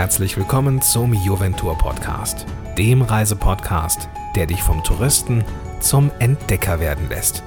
[0.00, 2.46] herzlich willkommen zum Juventur Podcast,
[2.78, 5.44] dem Reisepodcast, der dich vom Touristen
[5.80, 7.42] zum Entdecker werden lässt.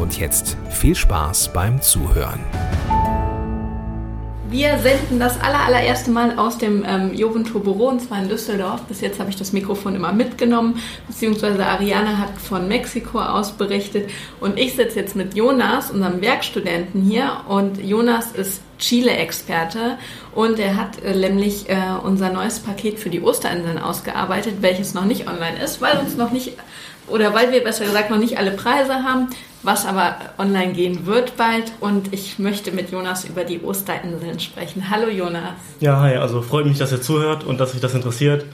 [0.00, 2.40] Und jetzt viel Spaß beim Zuhören.
[4.50, 8.82] Wir senden das aller, allererste Mal aus dem ähm, Juventur Büro und zwar in Düsseldorf.
[8.82, 14.10] Bis jetzt habe ich das Mikrofon immer mitgenommen, beziehungsweise Ariane hat von Mexiko aus berichtet.
[14.40, 17.42] Und ich sitze jetzt mit Jonas, unserem Werkstudenten hier.
[17.46, 19.98] Und Jonas ist Chile-Experte.
[20.34, 25.04] Und er hat äh, nämlich äh, unser neues Paket für die Osterinseln ausgearbeitet, welches noch
[25.04, 26.56] nicht online ist, weil uns noch nicht
[27.06, 29.28] oder weil wir besser gesagt noch nicht alle Preise haben
[29.62, 31.72] was aber online gehen wird bald.
[31.80, 34.90] Und ich möchte mit Jonas über die Osterinseln sprechen.
[34.90, 35.54] Hallo Jonas.
[35.80, 38.44] Ja, hi, also freut mich, dass ihr zuhört und dass euch das interessiert.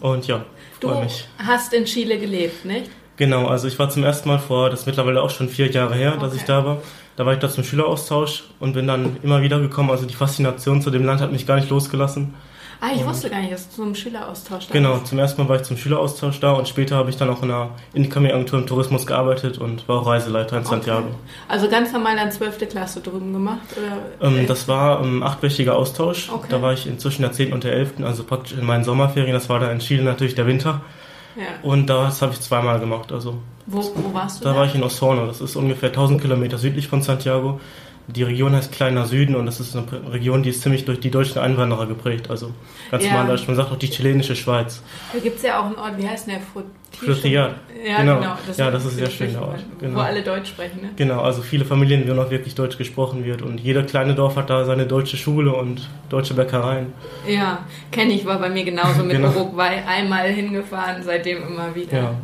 [0.00, 0.44] Und ja,
[0.80, 1.28] du mich.
[1.38, 2.90] hast in Chile gelebt, nicht?
[3.16, 5.94] Genau, also ich war zum ersten Mal vor, das ist mittlerweile auch schon vier Jahre
[5.94, 6.20] her, okay.
[6.20, 6.78] dass ich da war.
[7.16, 9.90] Da war ich da zum Schüleraustausch und bin dann immer wieder gekommen.
[9.90, 12.34] Also die Faszination zu dem Land hat mich gar nicht losgelassen.
[12.80, 15.48] Ah, ich und wusste gar nicht, dass du zum Schüleraustausch da Genau, zum ersten Mal
[15.48, 18.66] war ich zum Schüleraustausch da und später habe ich dann auch in einer Incoming-Agentur im
[18.66, 20.70] Tourismus gearbeitet und war auch Reiseleiter in okay.
[20.70, 21.08] Santiago.
[21.48, 22.68] Also ganz normal dann 12.
[22.68, 23.66] Klasse drüben gemacht?
[24.20, 26.30] Oder ähm, das war ein ähm, achtwöchiger Austausch.
[26.30, 26.46] Okay.
[26.50, 27.52] Da war ich inzwischen der 10.
[27.52, 29.32] und der 11., also praktisch in meinen Sommerferien.
[29.32, 30.82] Das war dann in Chile natürlich der Winter.
[31.36, 31.44] Ja.
[31.62, 33.12] Und das habe ich zweimal gemacht.
[33.12, 34.44] Also wo, wo warst du?
[34.44, 35.26] Da, da war ich in Osorno.
[35.26, 37.60] Das ist ungefähr 1000 Kilometer südlich von Santiago.
[38.08, 41.10] Die Region heißt Kleiner Süden und das ist eine Region, die ist ziemlich durch die
[41.10, 42.30] deutschen Einwanderer geprägt.
[42.30, 42.52] Also
[42.90, 43.12] ganz ja.
[43.12, 44.80] normal, man sagt auch die chilenische Schweiz.
[45.12, 46.40] Da gibt es ja auch einen Ort, wie heißt der?
[46.92, 47.56] Frutillar.
[47.84, 48.20] Ja, genau.
[48.20, 48.38] genau.
[48.46, 49.64] Das ja, das ist sehr schön Ort.
[49.80, 49.98] Genau.
[49.98, 50.90] Wo alle Deutsch sprechen, ne?
[50.96, 54.50] Genau, also viele Familien, wo noch wirklich Deutsch gesprochen wird und jeder kleine Dorf hat
[54.50, 56.92] da seine deutsche Schule und deutsche Bäckereien.
[57.28, 59.30] Ja, kenne ich, war bei mir genauso mit genau.
[59.30, 61.96] Uruguay einmal hingefahren, seitdem immer wieder.
[61.96, 62.14] Ja.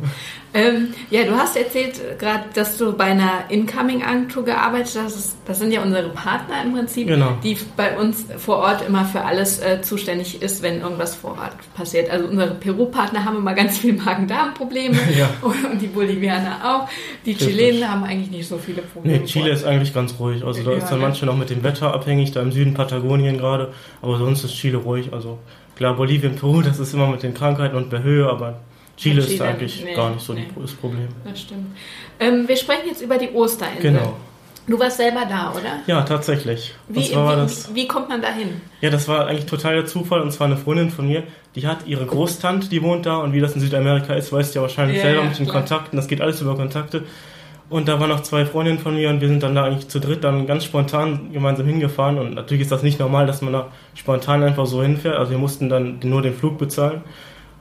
[0.53, 5.35] Ähm, ja, du hast erzählt gerade, dass du bei einer Incoming-Agentur gearbeitet hast.
[5.45, 7.37] Das sind ja unsere Partner im Prinzip, genau.
[7.43, 11.57] die bei uns vor Ort immer für alles äh, zuständig ist, wenn irgendwas vor Ort
[11.75, 12.11] passiert.
[12.11, 15.29] Also unsere Peru-Partner haben immer ganz viel Magen-Darm-Probleme ja.
[15.41, 16.89] und die Bolivianer auch.
[17.25, 19.19] Die Chilenen haben eigentlich nicht so viele Probleme.
[19.19, 20.43] Nee, Chile ist eigentlich ganz ruhig.
[20.43, 21.07] Also da ja, ist dann ja.
[21.07, 23.73] manchmal noch mit dem Wetter abhängig, da im Süden Patagonien gerade.
[24.03, 25.13] Aber sonst ist Chile ruhig.
[25.13, 25.39] Also
[25.75, 28.59] klar, Bolivien, Peru, das ist immer mit den Krankheiten und der Höhe, aber
[28.97, 30.47] Chile, Chile ist eigentlich nee, gar nicht so nee.
[30.55, 31.07] das Problem.
[31.25, 31.75] Das stimmt.
[32.19, 33.81] Ähm, wir sprechen jetzt über die Osterinsel.
[33.81, 34.17] Genau.
[34.65, 35.79] Du warst selber da, oder?
[35.87, 36.73] Ja, tatsächlich.
[36.87, 38.61] Wie, wie, wie, kommt man da hin?
[38.79, 40.21] Ja, das war eigentlich total der Zufall.
[40.21, 41.23] Und zwar eine Freundin von mir,
[41.55, 43.17] die hat ihre Großtante, die wohnt da.
[43.17, 45.47] Und wie das in Südamerika ist, weißt du ja wahrscheinlich ja, selber ja, mit den
[45.47, 45.57] klar.
[45.57, 45.97] Kontakten.
[45.97, 47.03] Das geht alles über Kontakte.
[47.69, 49.99] Und da waren noch zwei Freundinnen von mir und wir sind dann da eigentlich zu
[49.99, 52.17] dritt dann ganz spontan gemeinsam hingefahren.
[52.17, 55.17] Und natürlich ist das nicht normal, dass man da spontan einfach so hinfährt.
[55.17, 57.01] Also wir mussten dann nur den Flug bezahlen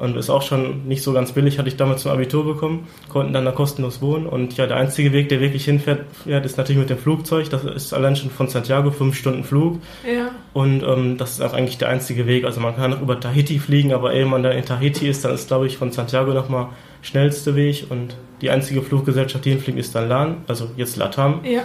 [0.03, 3.33] und ist auch schon nicht so ganz billig, hatte ich damals zum Abitur bekommen, konnten
[3.33, 6.91] dann da kostenlos wohnen und ja, der einzige Weg, der wirklich hinfährt, ist natürlich mit
[6.91, 10.33] dem Flugzeug, das ist allein schon von Santiago fünf Stunden Flug ja.
[10.55, 13.61] und ähm, das ist auch eigentlich der einzige Weg, also man kann auch über Tahiti
[13.61, 16.71] fliegen, aber ehe man dann in Tahiti ist, dann ist glaube ich von Santiago nochmal
[17.03, 21.45] schnellste Weg und die einzige Fluggesellschaft, die hinfliegt, ist dann LAN, also jetzt LATAM.
[21.45, 21.63] Ja.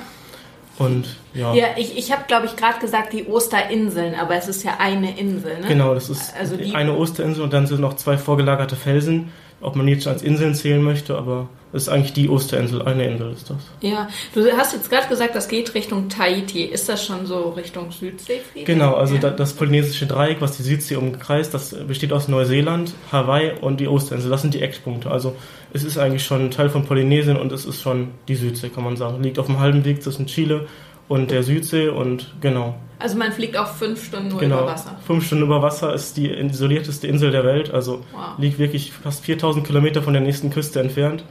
[0.79, 1.53] Und ja.
[1.53, 5.17] Ja, ich, ich habe, glaube ich, gerade gesagt die Osterinseln, aber es ist ja eine
[5.17, 5.67] Insel, ne?
[5.67, 9.87] Genau, das ist also eine Osterinsel und dann sind noch zwei vorgelagerte Felsen, ob man
[9.87, 13.57] jetzt als Inseln zählen möchte, aber es ist eigentlich die Osterinsel, eine Insel ist das.
[13.81, 16.63] Ja, du hast jetzt gerade gesagt, das geht Richtung Tahiti.
[16.63, 18.39] Ist das schon so Richtung Südsee?
[18.63, 19.29] Genau, also ja.
[19.29, 24.31] das polynesische Dreieck, was die Südsee umkreist, das besteht aus Neuseeland, Hawaii und die Osterinsel.
[24.31, 25.11] Das sind die Eckpunkte.
[25.11, 25.35] Also
[25.73, 28.85] es ist eigentlich schon ein Teil von Polynesien und es ist schon die Südsee, kann
[28.85, 29.21] man sagen.
[29.21, 30.67] Liegt auf dem halben Weg zwischen Chile
[31.09, 32.75] und der Südsee und genau.
[32.99, 34.59] Also man fliegt auch fünf Stunden nur genau.
[34.59, 34.97] über Wasser.
[35.05, 38.37] Fünf Stunden über Wasser ist die isolierteste Insel der Welt, also wow.
[38.37, 41.23] liegt wirklich fast 4000 Kilometer von der nächsten Küste entfernt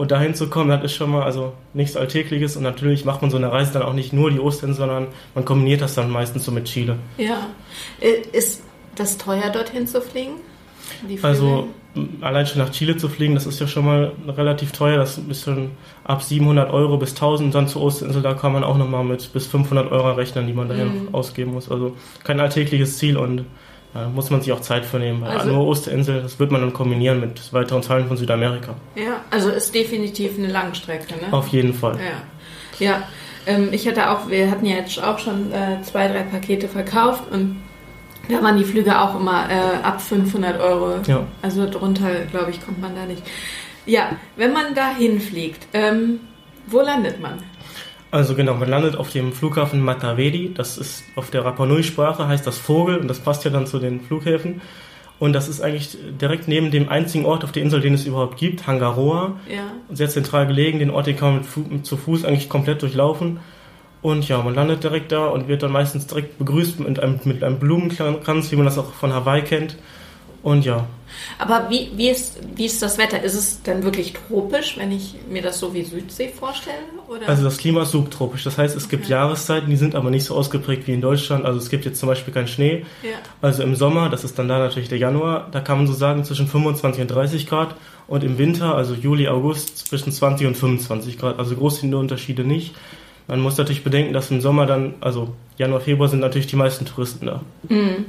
[0.00, 2.56] und dahin zu kommen, das ist schon mal also nichts Alltägliches.
[2.56, 5.44] Und natürlich macht man so eine Reise dann auch nicht nur die Ostern, sondern man
[5.44, 6.96] kombiniert das dann meistens so mit Chile.
[7.18, 7.48] Ja.
[8.32, 8.62] Ist
[8.94, 10.36] das teuer, dorthin zu fliegen?
[11.20, 11.68] Also
[12.22, 14.96] allein schon nach Chile zu fliegen, das ist ja schon mal relativ teuer.
[14.96, 15.72] Das ist schon
[16.04, 17.48] ab 700 Euro bis 1000.
[17.48, 20.54] Und dann zur Osterinsel, da kann man auch nochmal mit bis 500 Euro rechnen, die
[20.54, 21.14] man dahin mhm.
[21.14, 21.70] ausgeben muss.
[21.70, 21.94] Also
[22.24, 23.44] kein alltägliches Ziel und
[23.92, 25.24] da muss man sich auch Zeit für nehmen.
[25.24, 28.74] Also, nur Osterinsel, das wird man dann kombinieren mit weiteren Teilen von Südamerika.
[28.94, 31.32] Ja, also ist definitiv eine Langstrecke, ne?
[31.32, 31.98] Auf jeden Fall.
[31.98, 33.02] Ja, ja.
[33.46, 37.24] Ähm, ich hatte auch, wir hatten ja jetzt auch schon äh, zwei, drei Pakete verkauft
[37.32, 37.56] und
[38.28, 41.00] da waren die Flüge auch immer äh, ab 500 Euro.
[41.06, 41.26] Ja.
[41.42, 43.22] Also drunter, glaube ich, kommt man da nicht.
[43.86, 46.20] Ja, wenn man da hinfliegt, ähm,
[46.66, 47.42] wo landet man?
[48.10, 50.52] Also genau, man landet auf dem Flughafen Matavedi.
[50.54, 53.78] Das ist auf der Rapa Nui-Sprache, heißt das Vogel und das passt ja dann zu
[53.78, 54.60] den Flughäfen.
[55.20, 58.38] Und das ist eigentlich direkt neben dem einzigen Ort auf der Insel, den es überhaupt
[58.38, 59.38] gibt, Hangaroa.
[59.48, 59.64] Ja.
[59.90, 60.78] Sehr zentral gelegen.
[60.78, 63.38] Den Ort, den kann man mit, mit zu Fuß eigentlich komplett durchlaufen.
[64.02, 67.44] Und ja, man landet direkt da und wird dann meistens direkt begrüßt mit einem, mit
[67.44, 69.76] einem Blumenkranz, wie man das auch von Hawaii kennt.
[70.42, 70.86] Und ja.
[71.38, 73.22] Aber wie, wie, ist, wie ist das Wetter?
[73.22, 76.76] Ist es dann wirklich tropisch, wenn ich mir das so wie Südsee vorstelle?
[77.08, 77.28] Oder?
[77.28, 78.44] Also das Klima ist subtropisch.
[78.44, 79.12] Das heißt, es gibt okay.
[79.12, 81.44] Jahreszeiten, die sind aber nicht so ausgeprägt wie in Deutschland.
[81.44, 82.84] Also es gibt jetzt zum Beispiel keinen Schnee.
[83.02, 83.18] Ja.
[83.40, 86.24] Also im Sommer, das ist dann da natürlich der Januar, da kann man so sagen
[86.24, 87.74] zwischen 25 und 30 Grad.
[88.06, 91.38] Und im Winter, also Juli, August, zwischen 20 und 25 Grad.
[91.38, 92.74] Also groß sind die Unterschiede nicht.
[93.28, 96.86] Man muss natürlich bedenken, dass im Sommer dann, also Januar, Februar sind natürlich die meisten
[96.86, 97.42] Touristen da.
[97.68, 98.06] Mhm.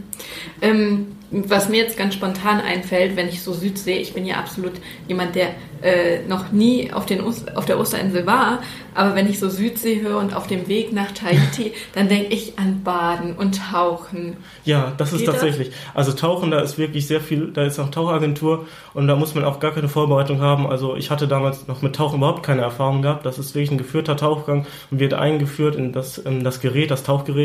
[0.62, 4.74] Ähm, was mir jetzt ganz spontan einfällt, wenn ich so Südsee, ich bin ja absolut
[5.08, 5.50] jemand, der
[5.82, 8.60] äh, noch nie auf, den auf der Osterinsel war,
[8.94, 12.60] aber wenn ich so Südsee höre und auf dem Weg nach Tahiti, dann denke ich
[12.60, 14.38] an Baden und Tauchen.
[14.66, 15.70] Ja, das ist Geht tatsächlich.
[15.70, 15.78] Das?
[15.96, 19.46] Also Tauchen, da ist wirklich sehr viel, da ist auch Tauchagentur und da muss man
[19.46, 20.68] auch gar keine Vorbereitung haben.
[20.68, 23.26] Also ich hatte damals noch mit Tauchen überhaupt keine Erfahrung gehabt.
[23.26, 27.04] Das ist wirklich ein geführter Tauchgang und wird eingeführt in das, in das Gerät, das
[27.04, 27.41] Tauchgerät.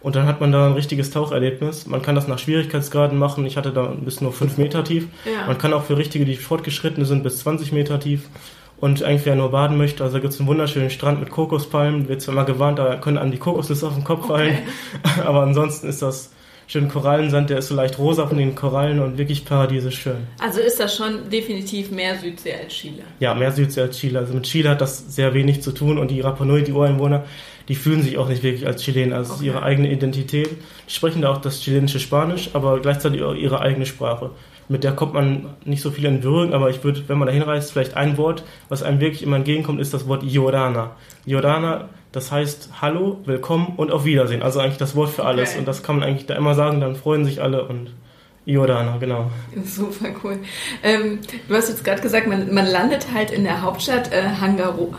[0.00, 1.86] Und dann hat man da ein richtiges Taucherlebnis.
[1.86, 3.46] Man kann das nach Schwierigkeitsgraden machen.
[3.46, 5.08] Ich hatte da bis nur 5 Meter tief.
[5.24, 5.46] Ja.
[5.46, 8.28] Man kann auch für richtige, die fortgeschrittene sind, bis 20 Meter tief.
[8.76, 12.08] Und eigentlich, wer nur baden möchte, also gibt es einen wunderschönen Strand mit Kokospalmen.
[12.08, 14.58] Wird zwar immer gewarnt, da können an die Kokosnüsse auf den Kopf fallen.
[15.04, 15.20] Okay.
[15.26, 16.32] Aber ansonsten ist das
[16.66, 20.26] schön Korallensand, der ist so leicht rosa von den Korallen und wirklich paradiesisch schön.
[20.38, 23.02] Also ist das schon definitiv mehr Südsee als Chile?
[23.20, 24.18] Ja, mehr Südsee als Chile.
[24.18, 27.24] Also mit Chile hat das sehr wenig zu tun und die Rapa Nui, die Ureinwohner,
[27.68, 29.46] die fühlen sich auch nicht wirklich als Chilenen, also okay.
[29.46, 30.50] ihre eigene Identität.
[30.88, 34.30] Die sprechen da auch das chilenische Spanisch, aber gleichzeitig auch ihre eigene Sprache.
[34.68, 37.32] Mit der kommt man nicht so viel in Berührung, aber ich würde, wenn man da
[37.32, 40.92] hinreist, vielleicht ein Wort, was einem wirklich immer entgegenkommt, ist das Wort Jorana.
[41.26, 44.42] Jorana, das heißt Hallo, Willkommen und auf Wiedersehen.
[44.42, 45.50] Also eigentlich das Wort für alles.
[45.50, 45.58] Okay.
[45.58, 47.90] Und das kann man eigentlich da immer sagen, dann freuen sich alle und
[48.46, 49.30] Jordana, genau.
[49.64, 50.38] Super cool.
[50.82, 54.94] Ähm, du hast jetzt gerade gesagt, man, man landet halt in der Hauptstadt äh, Hangaro,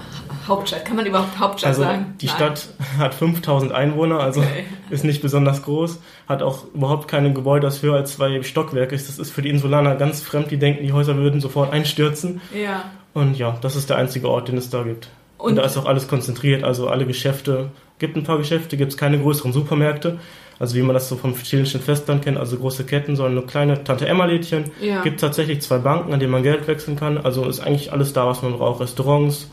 [0.48, 0.86] Hauptstadt.
[0.86, 2.16] Kann man überhaupt Hauptstadt also sagen?
[2.22, 2.36] Die Nein.
[2.36, 4.66] Stadt hat 5000 Einwohner, also okay.
[4.90, 9.10] ist nicht besonders groß, hat auch überhaupt keine Gebäude, das höher als zwei Stockwerke ist.
[9.10, 12.42] Das ist für die Insulaner ganz fremd, die denken, die Häuser würden sofort einstürzen.
[12.54, 12.86] Ja.
[13.14, 15.10] Und ja, das ist der einzige Ort, den es da gibt.
[15.38, 17.72] Und, Und da ist auch alles konzentriert, also alle Geschäfte.
[18.00, 20.20] Gibt ein paar Geschäfte, gibt es keine größeren Supermärkte.
[20.60, 23.84] Also wie man das so vom chilenischen Festland kennt, also große Ketten, sondern nur kleine
[23.84, 24.72] Tante-Emma-Lädchen.
[24.82, 25.02] Ja.
[25.02, 27.18] Gibt tatsächlich zwei Banken, an denen man Geld wechseln kann.
[27.18, 28.80] Also ist eigentlich alles da, was man braucht.
[28.80, 29.50] Restaurants,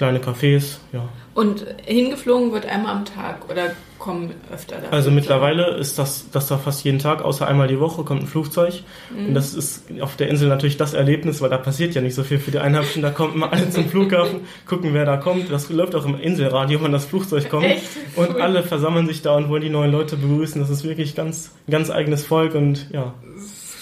[0.00, 1.06] kleine Cafés, ja.
[1.34, 4.88] Und hingeflogen wird einmal am Tag oder kommen öfter da?
[4.88, 8.26] Also mittlerweile ist das, das da fast jeden Tag, außer einmal die Woche kommt ein
[8.26, 8.82] Flugzeug.
[9.14, 9.26] Mhm.
[9.26, 12.24] Und das ist auf der Insel natürlich das Erlebnis, weil da passiert ja nicht so
[12.24, 13.02] viel für die Einheimischen.
[13.02, 15.52] Da kommen immer alle zum Flughafen, gucken, wer da kommt.
[15.52, 17.66] Das läuft auch im Inselradio, wenn das Flugzeug kommt.
[17.66, 17.84] Echt?
[18.16, 18.40] Und cool.
[18.40, 20.62] alle versammeln sich da und wollen die neuen Leute begrüßen.
[20.62, 23.12] Das ist wirklich ganz, ganz eigenes Volk und ja.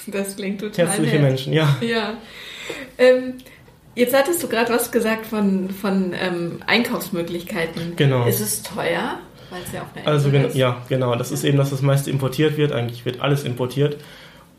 [0.09, 1.23] Das klingt total Herzliche nett.
[1.23, 1.77] Menschen, ja.
[1.81, 2.15] Ja.
[2.99, 3.35] Ähm,
[3.99, 7.97] Jetzt hattest du gerade was gesagt von, von ähm, Einkaufsmöglichkeiten.
[7.97, 8.27] Genau.
[8.27, 9.19] Ist es teuer?
[9.51, 10.55] Weil es ja auch eine also ist.
[10.55, 11.17] ja, genau.
[11.17, 11.35] Das ja.
[11.35, 12.71] ist eben, dass das meiste importiert wird.
[12.71, 13.97] Eigentlich wird alles importiert.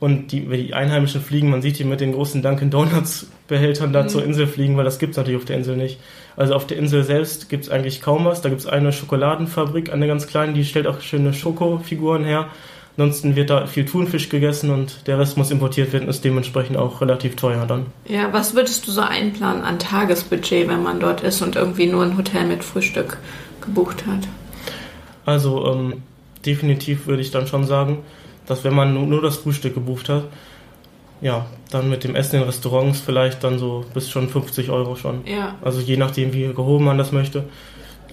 [0.01, 4.03] Und die, die Einheimischen fliegen, man sieht die mit den großen Dunkin' Donuts Behältern da
[4.03, 4.09] mhm.
[4.09, 6.01] zur Insel fliegen, weil das gibt es natürlich auf der Insel nicht.
[6.35, 8.41] Also auf der Insel selbst gibt es eigentlich kaum was.
[8.41, 12.49] Da gibt es eine Schokoladenfabrik, eine ganz kleine, die stellt auch schöne Schokofiguren her.
[12.97, 16.99] Ansonsten wird da viel Thunfisch gegessen und der Rest muss importiert werden, ist dementsprechend auch
[16.99, 17.85] relativ teuer dann.
[18.05, 22.03] Ja, was würdest du so einplanen an Tagesbudget, wenn man dort ist und irgendwie nur
[22.03, 23.17] ein Hotel mit Frühstück
[23.61, 24.27] gebucht hat?
[25.25, 26.03] Also ähm,
[26.45, 27.99] definitiv würde ich dann schon sagen,
[28.45, 30.25] dass wenn man nur das Frühstück gebucht hat,
[31.21, 35.25] ja, dann mit dem Essen in Restaurants vielleicht dann so bis schon 50 Euro schon.
[35.25, 35.55] Ja.
[35.61, 37.45] Also je nachdem, wie gehoben man das möchte.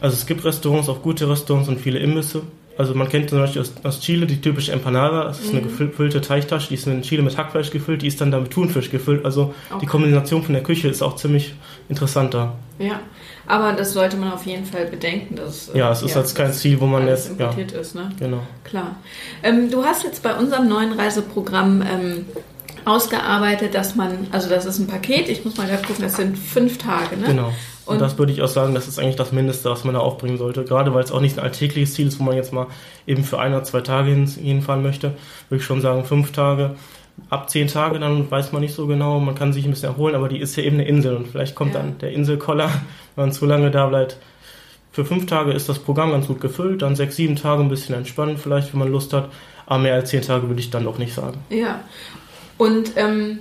[0.00, 2.42] Also es gibt Restaurants, auch gute Restaurants und viele Imbisse.
[2.78, 5.58] Also man kennt zum Beispiel aus, aus Chile die typische Empanada, das ist mhm.
[5.58, 8.50] eine gefüllte Teigtasche, die ist in Chile mit Hackfleisch gefüllt, die ist dann da mit
[8.50, 9.24] Thunfisch gefüllt.
[9.24, 9.78] Also okay.
[9.80, 11.54] die Kombination von der Küche ist auch ziemlich
[11.88, 12.54] interessant da.
[12.78, 13.00] Ja,
[13.46, 15.36] aber das sollte man auf jeden Fall bedenken.
[15.36, 17.94] Dass, ja, es ist ja, jetzt kein Ziel, wo man jetzt importiert ja, ist.
[17.94, 18.10] Ne?
[18.18, 18.40] Genau.
[18.64, 18.96] Klar.
[19.42, 22.26] Ähm, du hast jetzt bei unserem neuen Reiseprogramm ähm,
[22.84, 26.38] ausgearbeitet, dass man, also das ist ein Paket, ich muss mal gerade gucken, das sind
[26.38, 27.26] fünf Tage, ne?
[27.26, 27.52] Genau.
[27.86, 30.38] Und das würde ich auch sagen, das ist eigentlich das Mindeste, was man da aufbringen
[30.38, 30.64] sollte.
[30.64, 32.66] Gerade weil es auch nicht ein alltägliches Ziel ist, wo man jetzt mal
[33.06, 35.12] eben für ein oder zwei Tage hin, hinfahren möchte,
[35.48, 36.74] würde ich schon sagen, fünf Tage.
[37.30, 40.14] Ab zehn Tage, dann weiß man nicht so genau, man kann sich ein bisschen erholen,
[40.14, 41.80] aber die ist ja eben eine Insel und vielleicht kommt ja.
[41.80, 42.68] dann der Inselkoller,
[43.14, 44.18] wenn man zu lange da bleibt.
[44.92, 47.94] Für fünf Tage ist das Programm ganz gut gefüllt, dann sechs, sieben Tage ein bisschen
[47.94, 49.30] entspannen vielleicht, wenn man Lust hat,
[49.64, 51.38] aber mehr als zehn Tage würde ich dann doch nicht sagen.
[51.48, 51.80] Ja,
[52.58, 53.40] und ähm,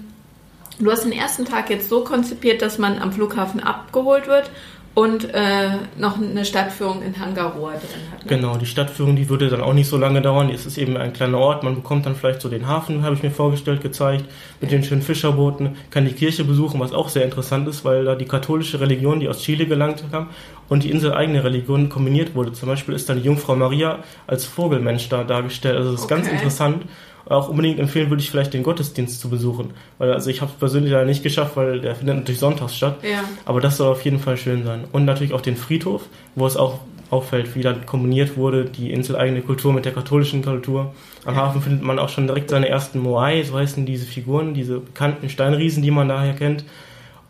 [0.79, 4.49] Du hast den ersten Tag jetzt so konzipiert, dass man am Flughafen abgeholt wird
[4.95, 8.25] und äh, noch eine Stadtführung in Hangaroa drin hat.
[8.25, 8.29] Ne?
[8.37, 10.49] Genau, die Stadtführung, die würde dann auch nicht so lange dauern.
[10.49, 11.63] Es ist eben ein kleiner Ort.
[11.63, 14.23] Man bekommt dann vielleicht so den Hafen, habe ich mir vorgestellt, gezeigt,
[14.61, 18.15] mit den schönen Fischerbooten, kann die Kirche besuchen, was auch sehr interessant ist, weil da
[18.15, 20.29] die katholische Religion, die aus Chile gelangt kam,
[20.69, 22.53] und die inseleigene Religion kombiniert wurde.
[22.53, 25.75] Zum Beispiel ist dann die Jungfrau Maria als Vogelmensch da dargestellt.
[25.75, 26.15] Also das ist okay.
[26.15, 26.85] ganz interessant
[27.27, 29.71] auch unbedingt empfehlen würde ich vielleicht den Gottesdienst zu besuchen.
[29.97, 32.97] Weil also ich habe es persönlich leider nicht geschafft, weil der findet natürlich sonntags statt.
[33.03, 33.23] Ja.
[33.45, 34.85] Aber das soll auf jeden Fall schön sein.
[34.91, 36.03] Und natürlich auch den Friedhof,
[36.35, 36.79] wo es auch
[37.09, 40.93] auffällt, wie dann kombiniert wurde, die inseleigene Kultur mit der katholischen Kultur.
[41.23, 44.79] Am Hafen findet man auch schon direkt seine ersten Moai, so heißen diese Figuren, diese
[44.79, 46.65] bekannten Steinriesen, die man daher kennt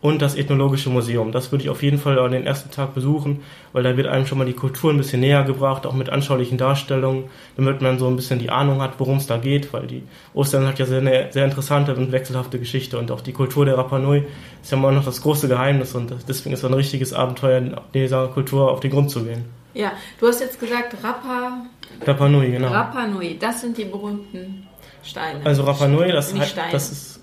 [0.00, 1.32] und das Ethnologische Museum.
[1.32, 4.26] Das würde ich auf jeden Fall an den ersten Tag besuchen, weil da wird einem
[4.26, 7.24] schon mal die Kultur ein bisschen näher gebracht, auch mit anschaulichen Darstellungen,
[7.56, 10.02] damit man so ein bisschen die Ahnung hat, worum es da geht, weil die
[10.34, 13.78] Ostern hat ja sehr, eine sehr interessante und wechselhafte Geschichte und auch die Kultur der
[13.78, 14.24] Rapa Nui
[14.62, 18.28] ist ja immer noch das große Geheimnis und deswegen ist es ein richtiges Abenteuer, dieser
[18.28, 19.44] Kultur auf den Grund zu gehen.
[19.74, 21.62] Ja, du hast jetzt gesagt Rapa...
[22.02, 22.68] Rapa Nui, genau.
[22.68, 24.66] Rapa Nui, das sind die berühmten
[25.02, 25.40] Steine.
[25.44, 27.15] Also Rapa Nui, das, heißt, das ist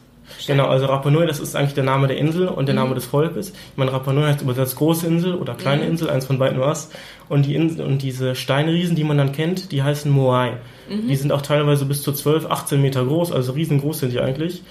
[0.47, 2.81] Genau, also Rapa Nui, das ist eigentlich der Name der Insel und der mhm.
[2.81, 3.49] Name des Volkes.
[3.49, 5.91] Ich meine, Rapa Nui heißt übersetzt große Insel oder kleine mhm.
[5.91, 6.89] Insel, eins von beiden was.
[7.29, 10.57] Und, die Insel, und diese Steinriesen, die man dann kennt, die heißen Moai.
[10.89, 11.07] Mhm.
[11.07, 14.63] Die sind auch teilweise bis zu 12, 18 Meter groß, also riesengroß sind die eigentlich.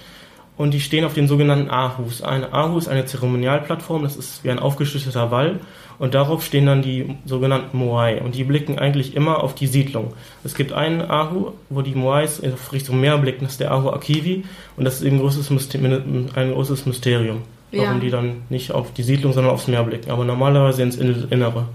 [0.55, 2.21] Und die stehen auf den sogenannten Ahus.
[2.21, 5.59] Eine Ahu ist eine Zeremonialplattform, das ist wie ein aufgeschütteter Wall
[5.97, 10.13] und darauf stehen dann die sogenannten Moai und die blicken eigentlich immer auf die Siedlung.
[10.43, 13.89] Es gibt einen Ahu, wo die Moais in Richtung Meer blicken, das ist der Ahu
[13.89, 14.43] Akivi
[14.77, 16.29] und das ist eben ein großes Mysterium.
[16.35, 17.41] Ein großes Mysterium
[17.73, 17.99] warum ja.
[17.99, 21.67] die dann nicht auf die Siedlung, sondern aufs Meer blicken, aber normalerweise ins Innere.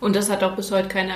[0.00, 1.14] Und das hat auch bis heute keiner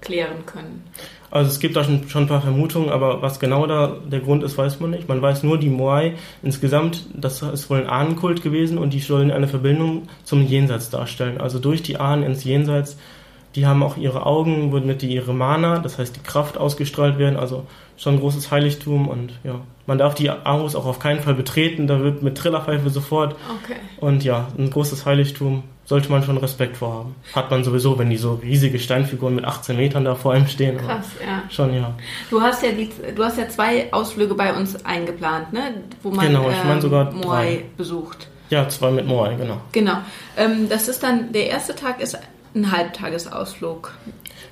[0.00, 0.84] klären können.
[1.30, 4.42] Also es gibt da schon, schon ein paar Vermutungen, aber was genau da der Grund
[4.42, 5.08] ist, weiß man nicht.
[5.08, 9.30] Man weiß nur, die Moai insgesamt, das ist wohl ein Ahnenkult gewesen und die sollen
[9.30, 11.40] eine Verbindung zum Jenseits darstellen.
[11.40, 12.96] Also durch die Ahnen ins Jenseits,
[13.56, 17.36] die haben auch ihre Augen, womit die ihre Mana, das heißt die Kraft ausgestrahlt werden,
[17.36, 17.66] also
[17.96, 21.86] schon ein großes Heiligtum und ja, man darf die Ahus auch auf keinen Fall betreten,
[21.86, 23.36] da wird mit Trillerpfeife sofort.
[23.62, 23.78] Okay.
[23.98, 27.14] Und ja, ein großes Heiligtum sollte man schon Respekt vorhaben.
[27.32, 30.78] Hat man sowieso, wenn die so riesige Steinfiguren mit 18 Metern da vor einem stehen.
[30.78, 31.42] Krass, ja.
[31.48, 31.94] Schon, ja.
[32.28, 35.82] Du hast ja, die, du hast ja zwei Ausflüge bei uns eingeplant, ne?
[36.02, 38.28] Wo man genau, ich meine sogar ähm, Moai besucht.
[38.50, 39.60] Ja, zwei mit Moai, genau.
[39.72, 39.98] Genau.
[40.36, 42.18] Ähm, das ist dann, der erste Tag ist
[42.54, 43.92] ein Halbtagesausflug.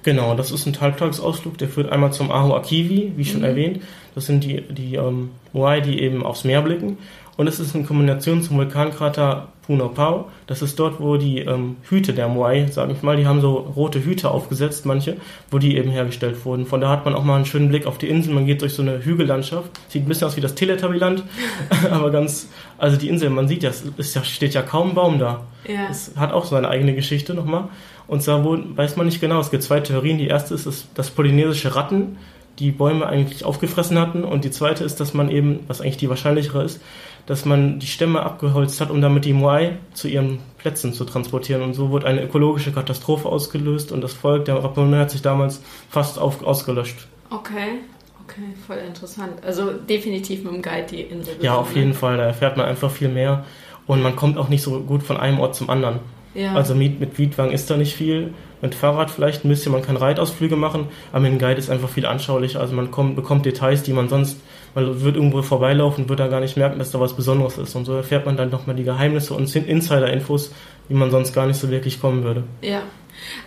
[0.04, 3.46] Genau, das ist ein Halbtagesausflug, der führt einmal zum Aho Akivi, wie schon mhm.
[3.46, 3.82] erwähnt.
[4.14, 6.98] Das sind die, die ähm, Moai, die eben aufs Meer blicken.
[7.36, 10.30] Und es ist in Kombination zum Vulkankrater Punopau.
[10.46, 13.54] Das ist dort, wo die ähm, Hüte der Moai, sage ich mal, die haben so
[13.54, 15.16] rote Hüte aufgesetzt, manche,
[15.50, 16.66] wo die eben hergestellt wurden.
[16.66, 18.34] Von da hat man auch mal einen schönen Blick auf die Insel.
[18.34, 19.70] Man geht durch so eine Hügellandschaft.
[19.88, 21.24] Sieht ein bisschen aus wie das Teletubbyland,
[21.90, 25.44] aber ganz, also die Insel, man sieht ja, es steht ja kaum ein Baum da.
[25.66, 25.88] Ja.
[25.90, 27.68] Es hat auch seine eigene Geschichte nochmal.
[28.06, 30.18] Und zwar wo, weiß man nicht genau, es gibt zwei Theorien.
[30.18, 32.18] Die erste ist, dass, dass polynesische Ratten
[32.58, 34.24] die Bäume eigentlich aufgefressen hatten.
[34.24, 36.80] Und die zweite ist, dass man eben, was eigentlich die wahrscheinlichere ist,
[37.26, 41.62] dass man die Stämme abgeholzt hat, um damit die Moai zu ihren Plätzen zu transportieren.
[41.62, 45.62] Und so wurde eine ökologische Katastrophe ausgelöst und das Volk der Raponais hat sich damals
[45.88, 47.08] fast auf, ausgelöscht.
[47.30, 47.80] Okay.
[48.26, 49.32] Okay, voll interessant.
[49.44, 51.36] Also definitiv mit dem Guide die Insel.
[51.40, 52.16] Ja, auf jeden Fall.
[52.16, 53.44] Da erfährt man einfach viel mehr
[53.86, 55.98] und man kommt auch nicht so gut von einem Ort zum anderen.
[56.34, 56.54] Ja.
[56.54, 58.32] Also mit, mit Wiedwang ist da nicht viel.
[58.64, 61.90] Mit Fahrrad vielleicht ein bisschen, man kann Reitausflüge machen, aber mit dem Guide ist einfach
[61.90, 62.60] viel anschaulicher.
[62.60, 64.38] Also man kommt, bekommt Details, die man sonst,
[64.74, 67.74] man wird irgendwo vorbeilaufen, wird da gar nicht merken, dass da was Besonderes ist.
[67.74, 70.50] Und so erfährt man dann nochmal die Geheimnisse und Insider-Infos,
[70.88, 72.44] wie man sonst gar nicht so wirklich kommen würde.
[72.62, 72.80] Ja.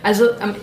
[0.04, 0.54] Also am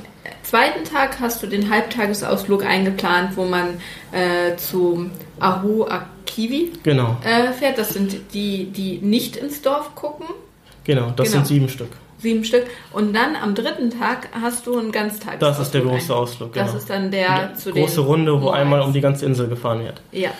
[0.43, 3.81] zweiten Tag hast du den Halbtagesausflug eingeplant, wo man
[4.13, 7.17] äh, zu Ahu Akivi genau.
[7.25, 7.77] äh, fährt.
[7.77, 10.27] Das sind die, die nicht ins Dorf gucken.
[10.85, 11.43] Genau, das genau.
[11.43, 12.65] sind sieben Stück sieben Stück.
[12.91, 15.39] Und dann am dritten Tag hast du einen Ganztag.
[15.39, 16.15] Das ist der große.
[16.15, 16.65] Ausflug, genau.
[16.65, 18.55] Das ist dann der Die zu große Runde, wo Moais.
[18.55, 20.01] einmal um die ganze Insel gefahren wird.
[20.11, 20.31] Ja.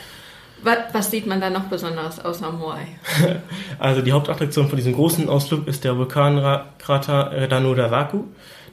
[0.63, 2.88] Was, was sieht man da noch besonders außer Moai?
[3.79, 8.24] also die Hauptattraktion von diesem großen Ausflug ist der Vulkankrater Ranodaraku.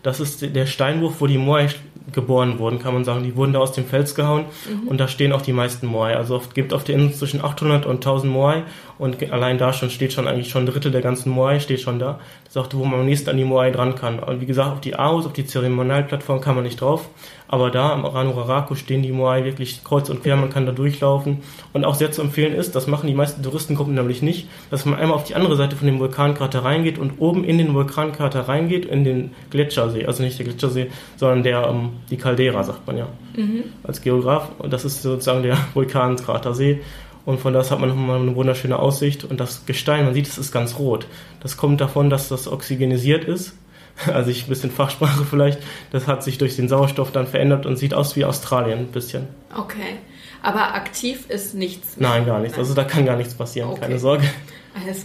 [0.03, 1.69] Das ist der Steinwurf, wo die Moai
[2.13, 3.23] geboren wurden, kann man sagen.
[3.23, 4.89] Die wurden da aus dem Fels gehauen mhm.
[4.89, 6.17] und da stehen auch die meisten Moai.
[6.17, 8.63] Also es gibt auf der Insel zwischen 800 und 1000 Moai
[9.03, 11.99] und allein da schon steht schon eigentlich schon ein Drittel der ganzen Moai steht schon
[11.99, 12.21] da.
[12.45, 14.21] Das ist auch, wo man am nächsten an die Moai dran kann.
[14.21, 17.09] Und wie gesagt, auf die Aos, auf die Zeremonialplattform kann man nicht drauf.
[17.49, 21.39] Aber da am Ranuraraku stehen die Moai wirklich kreuz und quer, man kann da durchlaufen.
[21.73, 25.01] Und auch sehr zu empfehlen ist, das machen die meisten Touristengruppen nämlich nicht, dass man
[25.01, 28.85] einmal auf die andere Seite von dem Vulkankrater reingeht und oben in den Vulkankrater reingeht,
[28.85, 30.07] in den Gletschersee.
[30.07, 33.65] Also nicht der Gletschersee, sondern der, um, ähm, die Caldera, sagt man ja, mhm.
[33.83, 34.53] als Geograf.
[34.59, 36.83] Und das ist sozusagen der Vulkankratersee.
[37.25, 39.25] Und von das hat man nochmal eine wunderschöne Aussicht.
[39.25, 41.07] Und das Gestein, man sieht, es ist ganz rot.
[41.41, 43.55] Das kommt davon, dass das oxygenisiert ist
[44.13, 45.59] Also ich ein bisschen Fachsprache vielleicht.
[45.91, 49.29] Das hat sich durch den Sauerstoff dann verändert und sieht aus wie Australien ein bisschen.
[49.57, 49.99] Okay.
[50.43, 51.97] Aber aktiv ist nichts.
[51.97, 52.09] Mehr.
[52.09, 52.59] Nein, gar nichts.
[52.59, 53.83] Also da kann gar nichts passieren, okay.
[53.83, 54.25] keine Sorge.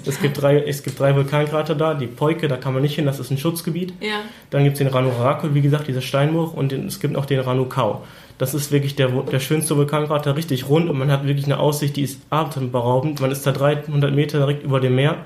[0.05, 1.93] Es gibt, drei, es gibt drei Vulkankrater da.
[1.93, 3.93] Die Poike, da kann man nicht hin, das ist ein Schutzgebiet.
[3.99, 4.21] Ja.
[4.49, 6.53] Dann gibt es den Ranuraku, wie gesagt, dieser Steinbruch.
[6.53, 8.03] Und den, es gibt noch den Ranukau.
[8.37, 11.95] Das ist wirklich der, der schönste Vulkankrater, richtig rund und man hat wirklich eine Aussicht,
[11.95, 13.19] die ist atemberaubend.
[13.19, 15.25] Man ist da 300 Meter direkt über dem Meer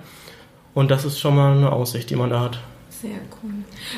[0.74, 2.60] und das ist schon mal eine Aussicht, die man da hat.
[3.02, 3.52] Sehr cool.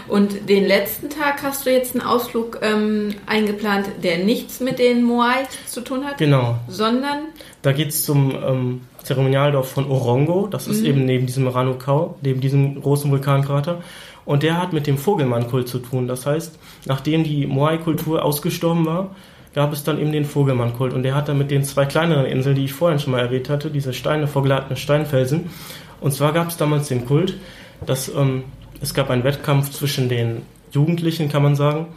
[0.08, 5.04] Und den letzten Tag hast du jetzt einen Ausflug ähm, eingeplant, der nichts mit den
[5.04, 6.18] Moai zu tun hat?
[6.18, 6.56] Genau.
[6.70, 7.26] Sondern?
[7.64, 10.48] Da geht es zum ähm, Zeremonialdorf von Orongo.
[10.48, 10.86] Das ist mhm.
[10.86, 13.82] eben neben diesem Ranukau, neben diesem großen Vulkankrater.
[14.26, 16.08] Und der hat mit dem Vogelmannkult zu tun.
[16.08, 19.16] Das heißt, nachdem die Moai-Kultur ausgestorben war,
[19.54, 20.94] gab es dann eben den Vogelmannkult.
[20.94, 23.50] Und der hat dann mit den zwei kleineren Inseln, die ich vorhin schon mal erwähnt
[23.50, 25.50] hatte, diese Steine, vorgeladene Steinfelsen.
[26.02, 27.36] Und zwar gab es damals den Kult,
[27.86, 28.44] dass ähm,
[28.82, 31.88] es gab einen Wettkampf zwischen den Jugendlichen, kann man sagen,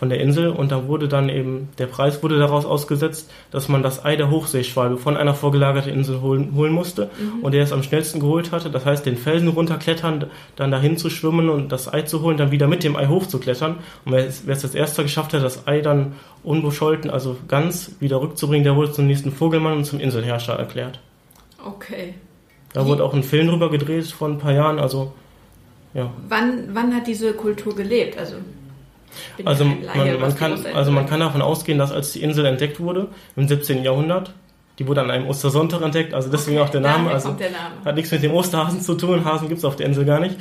[0.00, 3.82] von der Insel und da wurde dann eben, der Preis wurde daraus ausgesetzt, dass man
[3.82, 7.44] das Ei der Hochseeschwalbe von einer vorgelagerten Insel holen, holen musste mhm.
[7.44, 11.10] und der es am schnellsten geholt hatte, das heißt den Felsen runterklettern, dann dahin zu
[11.10, 13.76] schwimmen und das Ei zu holen, dann wieder mit dem Ei hochzuklettern
[14.06, 17.96] und wer es, wer es als erster geschafft hat, das Ei dann unbescholten, also ganz
[18.00, 20.98] wieder rückzubringen, der wurde zum nächsten Vogelmann und zum Inselherrscher erklärt.
[21.62, 22.14] Okay.
[22.72, 25.12] Da wurde auch ein Film drüber gedreht vor ein paar Jahren, also
[25.92, 26.10] ja.
[26.28, 28.16] Wann, wann hat diese Kultur gelebt?
[28.16, 28.36] Also,
[29.44, 32.80] also, Laie, man, man kann, also man kann davon ausgehen, dass als die Insel entdeckt
[32.80, 33.82] wurde, im 17.
[33.82, 34.32] Jahrhundert,
[34.78, 37.10] die wurde an einem Ostersonntag entdeckt, also deswegen okay, auch der Name.
[37.10, 37.74] Also der Name.
[37.84, 40.36] hat nichts mit dem Osterhasen zu tun, Hasen gibt es auf der Insel gar nicht.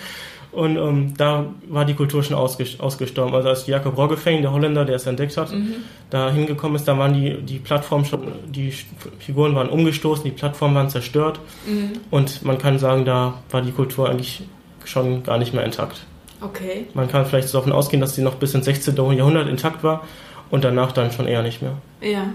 [0.52, 3.36] Und ähm, da war die Kultur schon ausgestorben.
[3.36, 5.76] Also als Jakob Roggeveen, der Holländer, der es entdeckt hat, mhm.
[6.10, 8.74] da hingekommen ist, da waren die, die Plattformen schon, die
[9.20, 11.40] Figuren waren umgestoßen, die Plattformen waren zerstört.
[11.68, 11.92] Mhm.
[12.10, 14.42] Und man kann sagen, da war die Kultur eigentlich
[14.86, 16.06] schon gar nicht mehr intakt.
[16.42, 16.88] Okay.
[16.94, 18.96] Man kann vielleicht davon ausgehen, dass sie noch bis ins 16.
[18.96, 20.06] Jahrhundert intakt war
[20.50, 21.74] und danach dann schon eher nicht mehr.
[22.02, 22.26] Ja.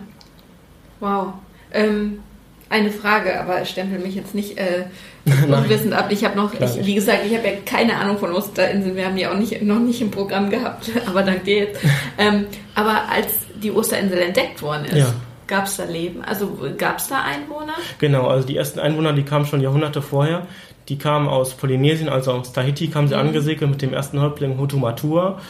[1.01, 1.35] Wow.
[1.73, 2.21] Ähm,
[2.69, 4.87] eine Frage, aber stempel mich jetzt nicht äh,
[5.25, 6.07] unwissend ab.
[6.11, 8.97] Ich habe noch, ich, wie gesagt, ich habe ja keine Ahnung von Osterinsel.
[8.97, 11.81] Wir haben die auch nicht, noch nicht im Programm gehabt, aber dank dir jetzt.
[12.17, 12.47] Ähm,
[12.77, 13.27] aber als
[13.61, 15.15] die Osterinsel entdeckt worden ist, ja.
[15.49, 16.23] gab es da Leben?
[16.23, 17.75] Also gab es da Einwohner?
[17.99, 20.47] Genau, also die ersten Einwohner, die kamen schon Jahrhunderte vorher.
[20.89, 23.21] Die kamen aus Polynesien, also aus Tahiti, kamen sie mhm.
[23.21, 25.41] angesegelt mit dem ersten Häuptling Hutumatua.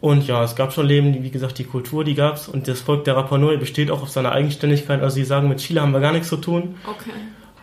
[0.00, 2.48] Und ja, es gab schon Leben, wie gesagt, die Kultur, die gab es.
[2.48, 5.00] Und das Volk der Rapa Nui besteht auch auf seiner Eigenständigkeit.
[5.00, 6.76] Also sie sagen, mit Chile haben wir gar nichts zu tun.
[6.86, 7.10] Okay.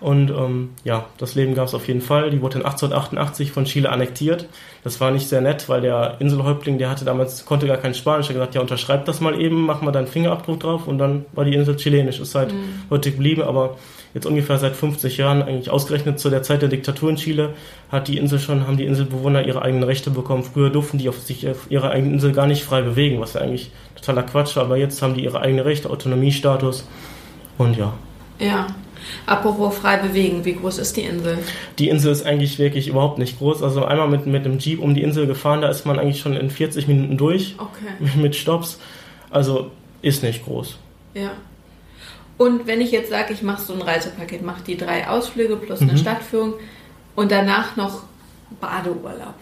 [0.02, 2.32] Und ähm, ja, das Leben gab es auf jeden Fall.
[2.32, 4.48] Die wurde in 1888 von Chile annektiert.
[4.84, 8.26] Das war nicht sehr nett, weil der Inselhäuptling, der hatte damals, konnte gar kein Spanisch.
[8.26, 10.88] Er hat gesagt, ja, unterschreib das mal eben, mach mal deinen Fingerabdruck drauf.
[10.88, 12.20] Und dann war die Insel chilenisch.
[12.20, 12.82] Ist halt mhm.
[12.90, 13.78] heute geblieben, aber
[14.16, 17.54] jetzt ungefähr seit 50 Jahren, eigentlich ausgerechnet zu der Zeit der Diktatur in Chile,
[17.92, 20.44] hat die Insel schon, haben die Inselbewohner ihre eigenen Rechte bekommen.
[20.44, 23.42] Früher durften die auf sich auf ihrer eigenen Insel gar nicht frei bewegen, was ja
[23.42, 26.88] eigentlich totaler Quatsch war, aber jetzt haben die ihre eigenen Rechte, Autonomiestatus
[27.60, 27.94] und ja.
[28.40, 28.66] Ja.
[29.26, 31.40] Apropos frei bewegen, wie groß ist die Insel?
[31.80, 33.64] Die Insel ist eigentlich wirklich überhaupt nicht groß.
[33.64, 36.36] Also einmal mit, mit einem Jeep um die Insel gefahren, da ist man eigentlich schon
[36.36, 37.56] in 40 Minuten durch.
[37.58, 38.18] Okay.
[38.22, 38.80] Mit Stops.
[39.30, 40.78] Also ist nicht groß.
[41.14, 41.32] Ja.
[42.38, 45.82] Und wenn ich jetzt sage, ich mache so ein Reisepaket, mache die drei Ausflüge plus
[45.82, 45.98] eine mhm.
[45.98, 46.56] Stadtführung
[47.16, 48.04] und danach noch
[48.60, 49.36] Badeurlaub.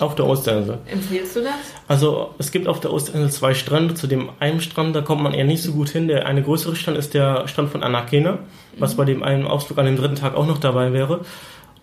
[0.00, 0.78] Auf der Osterinsel.
[0.86, 1.52] Empfiehlst du das?
[1.86, 3.94] Also es gibt auf der Osterinsel zwei Strände.
[3.94, 6.08] Zu dem einen Strand, da kommt man eher nicht so gut hin.
[6.08, 8.38] Der eine größere Strand ist der Strand von Anakena, mhm.
[8.78, 11.20] was bei dem einen Ausflug an dem dritten Tag auch noch dabei wäre.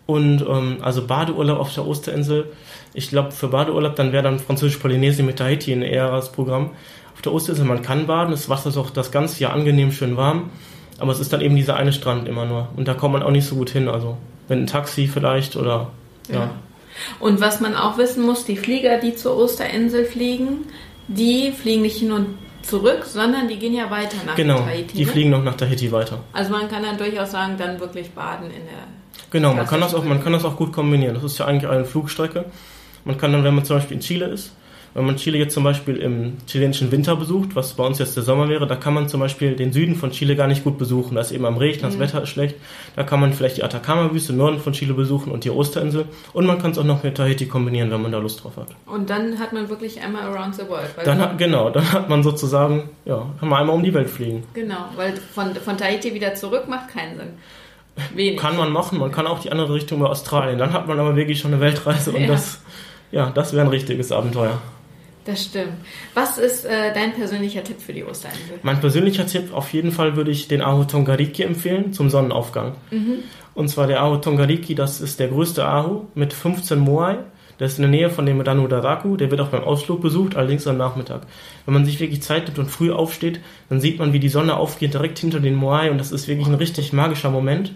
[0.08, 2.52] Und ähm, also Badeurlaub auf der Osterinsel.
[2.96, 6.72] Ich glaube, für Badeurlaub, dann wäre dann Französisch-Polynesien mit Tahiti ein eheres Programm
[7.20, 10.16] auf der Osterinsel, man kann baden, das Wasser ist auch das ganze Jahr angenehm schön
[10.16, 10.52] warm,
[11.00, 13.32] aber es ist dann eben dieser eine Strand immer nur und da kommt man auch
[13.32, 14.16] nicht so gut hin, also
[14.48, 15.90] wenn ein Taxi vielleicht oder
[16.30, 16.36] ja.
[16.36, 16.50] ja.
[17.20, 20.66] Und was man auch wissen muss, die Flieger, die zur Osterinsel fliegen,
[21.08, 24.82] die fliegen nicht hin und zurück, sondern die gehen ja weiter nach genau, Tahiti.
[24.82, 25.12] Genau, die ne?
[25.12, 26.20] fliegen noch nach Tahiti weiter.
[26.34, 29.00] Also man kann dann durchaus sagen, dann wirklich baden in der
[29.32, 31.14] Genau, man kann das auch, man kann das auch gut kombinieren.
[31.14, 32.46] Das ist ja eigentlich eine Flugstrecke.
[33.06, 34.54] Man kann dann, wenn man zum Beispiel in Chile ist,
[34.94, 38.24] wenn man Chile jetzt zum Beispiel im chilenischen Winter besucht, was bei uns jetzt der
[38.24, 41.16] Sommer wäre, da kann man zum Beispiel den Süden von Chile gar nicht gut besuchen.
[41.16, 42.00] Da ist eben am Regen, das mhm.
[42.00, 42.56] Wetter ist schlecht.
[42.96, 46.06] Da kann man vielleicht die Atacama-Wüste im Norden von Chile besuchen und die Osterinsel.
[46.34, 48.68] Und man kann es auch noch mit Tahiti kombinieren, wenn man da Lust drauf hat.
[48.86, 50.90] Und dann hat man wirklich einmal around the world.
[51.04, 54.44] dann hat, genau, dann hat man sozusagen, ja, kann man einmal um die Welt fliegen.
[54.54, 57.30] Genau, weil von, von Tahiti wieder zurück macht keinen Sinn.
[58.16, 58.40] Wenig.
[58.40, 60.58] Kann man machen, man kann auch die andere Richtung bei Australien.
[60.58, 62.28] Dann hat man aber wirklich schon eine Weltreise und ja.
[62.28, 62.62] das,
[63.12, 64.62] ja, das wäre ein richtiges Abenteuer.
[65.26, 65.74] Das stimmt.
[66.14, 68.60] Was ist äh, dein persönlicher Tipp für die Osterinsel?
[68.64, 72.76] Mein persönlicher Tipp, auf jeden Fall würde ich den Ahu Tongariki empfehlen zum Sonnenaufgang.
[72.92, 73.20] Mhm.
[73.54, 77.18] Und zwar der Ahu Tongariki, das ist der größte Ahu mit 15 Moai.
[77.60, 80.38] Das ist in der Nähe von dem Medano Daraku, der wird auch beim Ausflug besucht,
[80.38, 81.24] allerdings am Nachmittag.
[81.66, 84.56] Wenn man sich wirklich Zeit nimmt und früh aufsteht, dann sieht man, wie die Sonne
[84.56, 87.74] aufgeht direkt hinter den Moai und das ist wirklich ein richtig magischer Moment.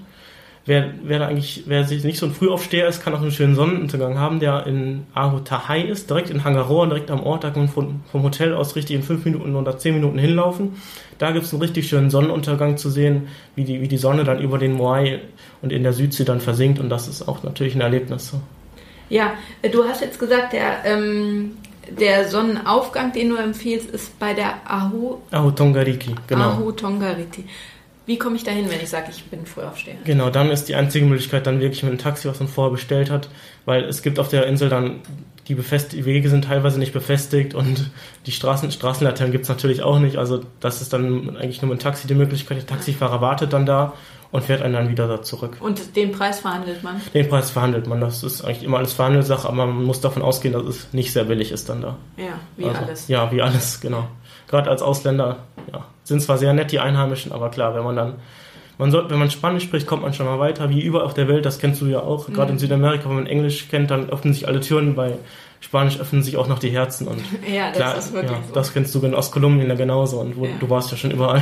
[0.66, 3.56] Wer, wer da eigentlich, wer sich nicht so ein Frühaufsteher ist, kann auch einen schönen
[3.56, 7.44] Sonnenuntergang haben, der in Ahotahai ist, direkt in Hangaroa, direkt am Ort.
[7.44, 10.78] Da kann man vom, vom Hotel aus richtig in fünf Minuten oder zehn Minuten hinlaufen.
[11.18, 14.40] Da gibt es einen richtig schönen Sonnenuntergang zu sehen, wie die, wie die Sonne dann
[14.40, 15.20] über den Moai
[15.62, 18.34] und in der Südsee dann versinkt und das ist auch natürlich ein Erlebnis.
[19.10, 19.34] Ja,
[19.70, 21.58] du hast jetzt gesagt, der, ähm,
[21.90, 25.18] der Sonnenaufgang, den du empfiehlst, ist bei der Ahu...
[25.32, 26.52] Ahu Tongariki, genau.
[26.52, 27.44] Ahu Tongariki.
[28.06, 29.96] Wie komme ich da hin, wenn ich sage, ich bin Frühaufsteher?
[30.04, 33.10] Genau, dann ist die einzige Möglichkeit dann wirklich mit einem Taxi, was man vorher bestellt
[33.10, 33.30] hat,
[33.66, 35.02] weil es gibt auf der Insel dann,
[35.48, 37.92] die, Befest die Wege sind teilweise nicht befestigt und
[38.26, 40.18] die Straßen Straßenlaternen gibt es natürlich auch nicht.
[40.18, 42.58] Also das ist dann eigentlich nur mit einem Taxi die Möglichkeit.
[42.58, 43.94] Der Taxifahrer wartet dann da
[44.34, 45.58] und fährt einen dann wieder da zurück.
[45.60, 47.00] Und den Preis verhandelt man?
[47.14, 48.02] Den Preis verhandelt man.
[48.02, 51.26] Das ist eigentlich immer alles Verhandelssache, aber man muss davon ausgehen, dass es nicht sehr
[51.26, 51.98] billig ist dann da.
[52.18, 53.08] Ja, wie also, alles.
[53.08, 54.08] Ja, wie alles, genau.
[54.54, 55.38] Gerade als Ausländer,
[55.74, 58.14] ja, sind zwar sehr nett die Einheimischen, aber klar, wenn man dann
[58.78, 61.28] man soll, wenn man Spanisch spricht, kommt man schon mal weiter, wie überall auf der
[61.28, 62.28] Welt, das kennst du ja auch.
[62.28, 62.58] Gerade mhm.
[62.58, 65.14] in Südamerika, wenn man Englisch kennt, dann öffnen sich alle Türen, bei
[65.60, 67.08] Spanisch öffnen sich auch noch die Herzen.
[67.08, 67.20] Und
[67.52, 68.54] ja, das klar, ist wirklich ja, so.
[68.54, 70.52] Das kennst du in Ostkolumbien ja genauso und wo, ja.
[70.60, 71.42] du warst ja schon überall.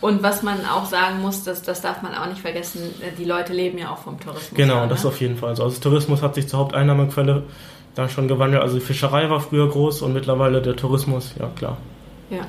[0.00, 2.80] Und was man auch sagen muss, das, das darf man auch nicht vergessen,
[3.16, 4.56] die Leute leben ja auch vom Tourismus.
[4.56, 5.10] Genau, an, das ne?
[5.10, 5.50] auf jeden Fall.
[5.50, 7.44] Also, also Tourismus hat sich zur Haupteinnahmequelle
[7.94, 8.62] dann schon gewandelt.
[8.62, 11.76] Also die Fischerei war früher groß und mittlerweile der Tourismus, ja klar.
[12.30, 12.46] Ja.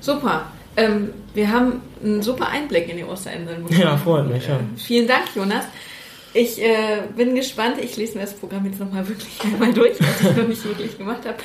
[0.00, 0.46] Super.
[0.76, 3.80] Ähm, wir haben einen super Einblick in die Osterinseln bekommen.
[3.80, 4.46] Ja, freut mich.
[4.46, 4.56] Ja.
[4.56, 5.64] Äh, vielen Dank, Jonas.
[6.34, 7.76] Ich äh, bin gespannt.
[7.82, 10.96] Ich lese mir das Programm jetzt nochmal wirklich einmal durch, was ich noch nicht wirklich
[10.96, 11.36] gemacht habe.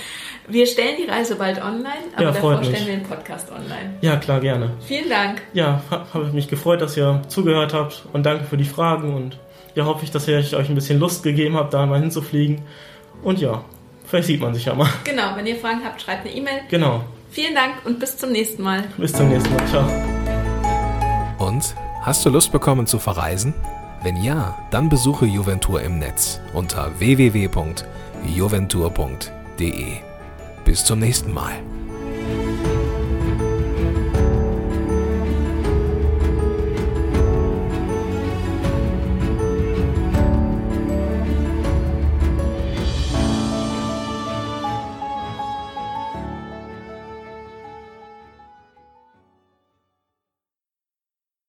[0.47, 3.95] Wir stellen die Reise bald online, aber ja, davor stellen wir den Podcast online.
[3.99, 4.71] Ja, klar, gerne.
[4.79, 5.41] Vielen Dank.
[5.51, 9.37] Ja, habe mich gefreut, dass ihr zugehört habt und danke für die Fragen und
[9.75, 12.61] ja, hoffe ich, dass ich euch ein bisschen Lust gegeben habe, da mal hinzufliegen.
[13.23, 13.65] Und ja,
[14.05, 14.89] vielleicht sieht man sich ja mal.
[15.03, 16.61] Genau, wenn ihr Fragen habt, schreibt eine E-Mail.
[16.69, 17.03] Genau.
[17.31, 18.85] Vielen Dank und bis zum nächsten Mal.
[18.97, 19.67] Bis zum nächsten Mal.
[19.67, 19.87] Ciao.
[21.37, 23.53] Und hast du Lust bekommen zu verreisen?
[24.03, 29.85] Wenn ja, dann besuche Juventur im Netz unter www.juventur.de.
[30.63, 31.55] Bis zum nächsten Mal.